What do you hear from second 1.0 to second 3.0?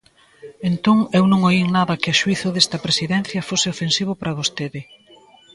eu non oín nada que, a xuízo desta